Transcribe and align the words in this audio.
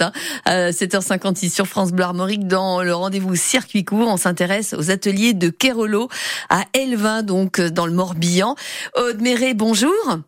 à 0.00 0.70
7h56 0.70 1.50
sur 1.50 1.66
France 1.66 1.92
Bleu 1.92 2.04
Armorique. 2.04 2.46
Dans 2.46 2.82
le 2.82 2.94
rendez-vous 2.94 3.36
circuit 3.36 3.84
court, 3.84 4.08
on 4.08 4.16
s'intéresse 4.16 4.74
aux 4.74 4.90
ateliers 4.90 5.34
de 5.34 5.48
Kérolo 5.48 6.08
à 6.48 6.64
Elvin, 6.72 7.22
donc 7.22 7.60
dans 7.60 7.86
le 7.86 7.92
Morbihan. 7.92 8.54
Aude 8.96 9.20
Méré, 9.20 9.54
bonjour. 9.54 10.20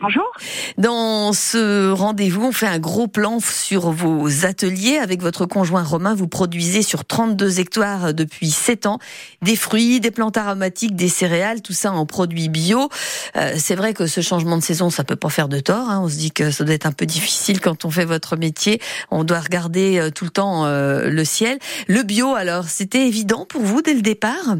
Bonjour. 0.00 0.30
Dans 0.76 1.32
ce 1.32 1.90
rendez-vous, 1.90 2.46
on 2.46 2.52
fait 2.52 2.66
un 2.66 2.78
gros 2.78 3.08
plan 3.08 3.40
sur 3.40 3.90
vos 3.90 4.44
ateliers. 4.44 4.98
Avec 4.98 5.22
votre 5.22 5.44
conjoint 5.44 5.82
Romain, 5.82 6.14
vous 6.14 6.28
produisez 6.28 6.82
sur 6.82 7.04
32 7.04 7.58
hectares 7.58 8.14
depuis 8.14 8.50
7 8.50 8.86
ans 8.86 8.98
des 9.42 9.56
fruits, 9.56 9.98
des 9.98 10.12
plantes 10.12 10.36
aromatiques, 10.36 10.94
des 10.94 11.08
céréales, 11.08 11.62
tout 11.62 11.72
ça 11.72 11.92
en 11.92 12.06
produits 12.06 12.48
bio. 12.48 12.88
Euh, 13.36 13.54
c'est 13.56 13.74
vrai 13.74 13.92
que 13.92 14.06
ce 14.06 14.20
changement 14.20 14.56
de 14.56 14.62
saison, 14.62 14.88
ça 14.90 15.02
peut 15.02 15.16
pas 15.16 15.30
faire 15.30 15.48
de 15.48 15.58
tort. 15.58 15.90
Hein. 15.90 16.00
On 16.04 16.08
se 16.08 16.16
dit 16.16 16.30
que 16.30 16.52
ça 16.52 16.64
doit 16.64 16.74
être 16.74 16.86
un 16.86 16.92
peu 16.92 17.06
difficile 17.06 17.60
quand 17.60 17.84
on 17.84 17.90
fait 17.90 18.04
votre 18.04 18.36
métier. 18.36 18.80
On 19.10 19.24
doit 19.24 19.40
regarder 19.40 19.98
euh, 19.98 20.10
tout 20.10 20.24
le 20.24 20.30
temps 20.30 20.64
euh, 20.66 21.08
le 21.08 21.24
ciel. 21.24 21.58
Le 21.88 22.02
bio, 22.02 22.34
alors, 22.34 22.64
c'était 22.64 23.06
évident 23.06 23.46
pour 23.46 23.62
vous 23.62 23.82
dès 23.82 23.94
le 23.94 24.02
départ? 24.02 24.56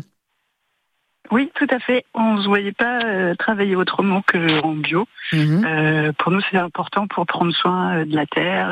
Oui, 1.30 1.50
tout 1.55 1.66
à 1.70 1.78
fait. 1.78 2.05
On 2.14 2.34
ne 2.34 2.42
se 2.42 2.46
voyait 2.46 2.73
pas 2.73 3.00
euh, 3.05 3.34
travailler 3.34 3.77
autrement 3.77 4.23
qu'en 4.23 4.73
bio. 4.73 5.06
Mhm. 5.32 5.64
Euh, 5.66 6.12
pour 6.16 6.32
nous, 6.32 6.41
c'est 6.51 6.56
important 6.56 7.06
pour 7.06 7.27
prendre 7.27 7.52
soin 7.52 7.98
euh, 7.98 8.04
de 8.04 8.14
la 8.14 8.27
terre 8.27 8.70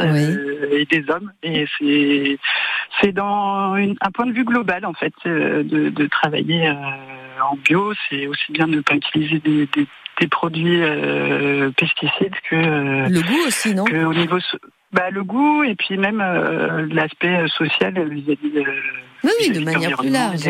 et 0.70 0.87
des 0.87 1.10
hommes. 1.10 1.32
Et 1.42 1.66
c'est 1.79 2.38
c'est 3.01 3.12
dans 3.12 3.74
un 3.74 4.10
point 4.12 4.27
de 4.27 4.32
vue 4.32 4.45
global 4.45 4.87
en 4.87 4.95
fait 4.95 5.12
de, 5.24 6.06
travailler 6.06 6.70
en 6.70 7.56
bio. 7.56 7.92
C'est 8.09 8.27
aussi 8.27 8.52
bien 8.52 8.66
de 8.68 8.77
ne 8.77 8.80
pas 8.80 8.95
utiliser 8.95 9.38
des, 9.41 9.68
des, 10.18 10.29
produits 10.29 10.80
pesticides 11.77 12.34
que 12.48 12.57
le 12.57 13.20
goût 13.20 13.46
aussi, 13.46 13.74
non? 13.74 13.84
que 13.84 14.04
au 14.04 14.15
niveau 14.15 14.38
bah, 14.93 15.10
le 15.10 15.23
goût 15.24 15.62
et 15.62 15.74
puis 15.74 15.98
même 15.98 16.24
l'aspect 16.91 17.46
social 17.48 17.93
vis-à-vis 18.09 18.65
oui, 19.25 19.51
de 19.51 19.60
manière 19.60 19.96
plus 19.96 20.10
large. 20.10 20.41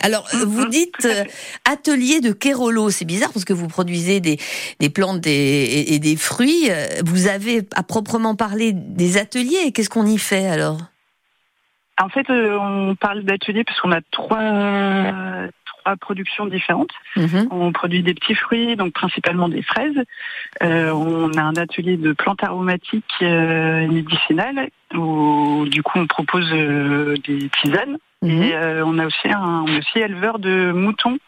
Alors, 0.00 0.26
euh, 0.34 0.44
vous 0.44 0.66
dites 0.66 1.04
euh, 1.04 1.24
atelier 1.64 2.20
de 2.20 2.32
Kérolo. 2.32 2.90
C'est 2.90 3.04
bizarre 3.04 3.32
parce 3.32 3.44
que 3.44 3.52
vous 3.52 3.68
produisez 3.68 4.20
des, 4.20 4.38
des 4.80 4.90
plantes 4.90 5.26
et, 5.26 5.98
des 5.98 6.16
fruits. 6.16 6.70
Euh, 6.70 6.86
vous 7.04 7.26
avez 7.28 7.62
à 7.74 7.82
proprement 7.82 8.34
parler 8.34 8.72
des 8.74 9.18
ateliers. 9.18 9.72
Qu'est-ce 9.72 9.90
qu'on 9.90 10.06
y 10.06 10.18
fait 10.18 10.46
alors? 10.46 10.78
En 12.00 12.08
fait, 12.08 12.26
on 12.30 12.94
parle 12.94 13.22
d'ateliers 13.22 13.64
parce 13.64 13.80
qu'on 13.80 13.92
a 13.92 14.00
trois, 14.10 14.40
productions 16.00 16.44
différentes. 16.44 16.90
Mhm. 17.16 17.48
On 17.50 17.72
produit 17.72 18.02
des 18.02 18.12
petits 18.12 18.34
fruits, 18.34 18.76
donc 18.76 18.92
principalement 18.92 19.48
des 19.48 19.62
fraises. 19.62 19.96
on 20.60 21.32
a 21.32 21.42
un 21.42 21.56
atelier 21.56 21.96
de 21.96 22.12
plantes 22.12 22.44
aromatiques 22.44 23.22
médicinales 23.22 24.68
où 24.94 25.64
du 25.66 25.82
coup 25.82 25.98
on 25.98 26.06
propose 26.06 26.50
des 26.50 27.50
tisanes 27.62 27.96
Mhm. 28.22 28.42
Et 28.42 28.54
euh, 28.54 28.84
on 28.84 28.98
a 28.98 29.06
aussi 29.06 29.28
un 29.28 29.64
aussi 29.78 29.98
éleveur 29.98 30.38
de 30.38 30.72
moutons 30.72 31.18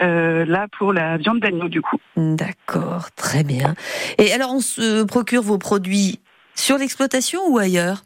euh, 0.00 0.44
là 0.44 0.66
pour 0.76 0.92
la 0.92 1.16
viande 1.16 1.40
d'agneau 1.40 1.68
du 1.68 1.80
coup. 1.80 1.98
D'accord, 2.16 3.10
très 3.12 3.44
bien. 3.44 3.74
Et 4.18 4.32
alors 4.32 4.52
on 4.52 4.60
se 4.60 5.04
procure 5.04 5.42
vos 5.42 5.58
produits 5.58 6.20
sur 6.54 6.76
l'exploitation 6.78 7.40
ou 7.48 7.58
ailleurs? 7.58 8.02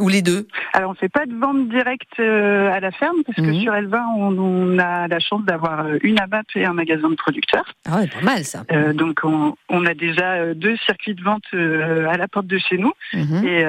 Ou 0.00 0.08
les 0.08 0.22
deux 0.22 0.46
Alors, 0.72 0.90
on 0.90 0.92
ne 0.94 0.98
fait 0.98 1.10
pas 1.10 1.26
de 1.26 1.34
vente 1.34 1.68
directe 1.68 2.18
euh, 2.18 2.72
à 2.72 2.80
la 2.80 2.90
ferme, 2.92 3.22
parce 3.26 3.36
que 3.36 3.42
mhm. 3.42 3.60
sur 3.60 3.74
Elvin, 3.74 4.06
on, 4.16 4.78
a 4.78 5.06
la 5.06 5.20
chance 5.20 5.44
d'avoir 5.44 5.80
euh, 5.80 5.98
une 6.02 6.18
AMAP 6.18 6.46
et 6.54 6.64
un 6.64 6.72
magasin 6.72 7.10
de 7.10 7.14
producteurs. 7.14 7.74
Ah 7.86 7.98
ouais, 7.98 8.06
pas 8.06 8.22
mal 8.22 8.44
ça. 8.44 8.64
Euh, 8.72 8.94
donc, 8.94 9.20
on, 9.24 9.84
a 9.84 9.94
déjà 9.94 10.54
deux 10.54 10.76
circuits 10.76 11.14
de 11.14 11.22
vente 11.22 11.44
à 11.52 12.16
la 12.16 12.28
porte 12.28 12.46
de 12.46 12.58
chez 12.58 12.78
nous. 12.78 12.92
Mhm. 13.12 13.46
Et 13.46 13.66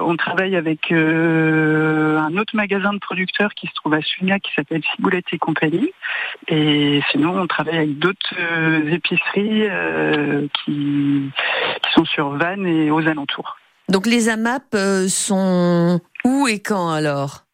on 0.00 0.16
travaille 0.16 0.56
avec 0.56 0.92
un 0.92 2.36
autre 2.36 2.54
magasin 2.54 2.92
de 2.92 2.98
producteurs 2.98 3.52
qui 3.54 3.66
se 3.66 3.74
trouve 3.74 3.94
à 3.94 4.00
Sugna, 4.00 4.38
qui 4.38 4.52
s'appelle 4.54 4.82
Ciboulette 4.94 5.26
et 5.32 5.38
compagnie. 5.38 5.90
Et 6.48 7.02
sinon, 7.10 7.38
on 7.40 7.46
travaille 7.46 7.76
avec 7.76 7.98
d'autres 7.98 8.34
épiceries 8.88 9.68
qui, 10.64 11.30
qui 11.82 11.92
sont 11.92 12.04
sur 12.04 12.30
Vannes 12.30 12.66
et 12.66 12.90
aux 12.90 13.06
alentours. 13.06 13.56
Donc 13.92 14.06
les 14.06 14.30
AMAP 14.30 14.74
euh, 14.74 15.06
sont 15.06 16.00
où 16.24 16.48
et 16.48 16.60
quand 16.60 16.88
alors? 16.88 17.44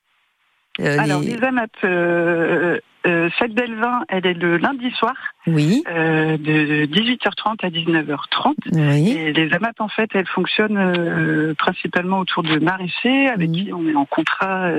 Euh, 0.81 0.97
Alors 0.97 1.21
les, 1.21 1.35
AMAP, 1.43 1.73
euh, 1.83 2.79
euh, 3.09 3.29
d'Elvin, 3.49 4.05
elle 4.09 4.25
est 4.25 4.35
le 4.35 4.57
lundi 4.57 4.89
soir. 4.93 5.15
Oui. 5.49 5.83
Euh, 5.89 6.37
de 6.37 6.87
18h30 6.87 7.57
à 7.65 7.71
19h30. 7.71 8.55
Oui. 8.71 9.11
Et 9.11 9.33
les 9.33 9.53
AMAP, 9.53 9.81
en 9.81 9.89
fait, 9.89 10.11
elles 10.15 10.29
fonctionnent 10.29 10.79
euh, 10.79 11.55
principalement 11.59 12.21
autour 12.21 12.45
de 12.45 12.61
maraîchers, 12.61 13.27
avec 13.27 13.51
qui 13.51 13.73
on 13.73 13.89
est 13.89 13.97
en 13.97 14.05
contrat 14.05 14.71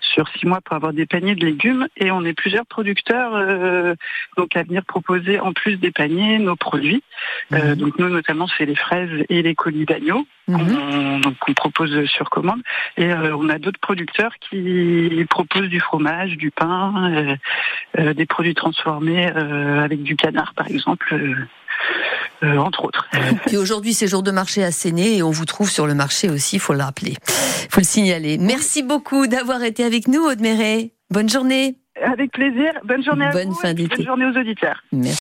sur 0.00 0.26
six 0.30 0.44
mois 0.44 0.60
pour 0.60 0.74
avoir 0.74 0.92
des 0.92 1.06
paniers 1.06 1.36
de 1.36 1.46
légumes. 1.46 1.86
Et 1.96 2.10
on 2.10 2.24
est 2.24 2.34
plusieurs 2.34 2.66
producteurs 2.66 3.30
donc 4.36 4.56
à 4.56 4.64
venir 4.64 4.84
proposer, 4.84 5.38
en 5.38 5.52
plus 5.52 5.76
des 5.76 5.92
paniers, 5.92 6.40
nos 6.40 6.56
produits. 6.56 7.04
Donc 7.52 7.96
nous, 8.00 8.08
notamment, 8.08 8.48
c'est 8.58 8.66
les 8.66 8.74
fraises 8.74 9.24
et 9.28 9.42
les 9.42 9.54
colis 9.54 9.84
d'agneau. 9.84 10.26
Mhm. 10.48 11.22
donc 11.22 11.38
qu'on 11.38 11.54
propose 11.54 12.04
sur 12.06 12.30
commande. 12.30 12.60
Et 12.96 13.12
on 13.12 13.48
a 13.48 13.58
d'autres 13.58 13.80
producteurs 13.80 14.32
qui 14.38 15.24
proposent 15.28 15.68
du 15.68 15.80
fromage, 15.80 16.36
du 16.36 16.50
pain, 16.50 17.36
euh, 17.98 18.14
des 18.14 18.26
produits 18.26 18.54
transformés 18.54 19.30
euh, 19.34 19.82
avec 19.82 20.02
du 20.02 20.16
canard, 20.16 20.52
par 20.54 20.68
exemple. 20.68 21.14
Euh, 22.42 22.56
entre 22.58 22.84
autres. 22.84 23.08
Et 23.50 23.56
aujourd'hui, 23.56 23.94
c'est 23.94 24.06
jour 24.06 24.22
de 24.22 24.30
marché 24.30 24.62
à 24.62 24.70
Séné 24.70 25.16
et 25.16 25.22
on 25.22 25.30
vous 25.30 25.44
trouve 25.44 25.70
sur 25.70 25.86
le 25.86 25.94
marché 25.94 26.28
aussi, 26.28 26.56
il 26.56 26.58
faut 26.58 26.74
le 26.74 26.82
rappeler, 26.82 27.14
il 27.28 27.70
faut 27.70 27.80
le 27.80 27.86
signaler. 27.86 28.36
Merci 28.38 28.82
beaucoup 28.82 29.26
d'avoir 29.26 29.62
été 29.62 29.84
avec 29.84 30.08
nous, 30.08 30.22
Aude 30.22 30.40
Bonne 31.10 31.28
journée. 31.28 31.76
Avec 32.02 32.32
plaisir. 32.32 32.72
Bonne 32.84 33.02
journée 33.02 33.26
à 33.26 33.30
bonne 33.30 33.48
vous. 33.48 33.54
Fin 33.54 33.72
bonne 33.72 34.04
journée 34.04 34.26
aux 34.26 34.38
auditeurs. 34.38 34.82
Merci. 34.92 35.14